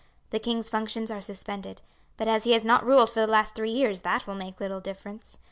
The 0.31 0.39
king's 0.39 0.67
functions 0.67 1.11
are 1.11 1.21
suspended, 1.21 1.79
but 2.17 2.27
as 2.27 2.43
he 2.45 2.53
has 2.53 2.65
not 2.65 2.83
ruled 2.83 3.11
for 3.11 3.19
the 3.19 3.27
last 3.31 3.53
three 3.53 3.69
years 3.69 4.01
that 4.01 4.25
will 4.25 4.33
make 4.33 4.59
little 4.59 4.79
difference. 4.81 5.37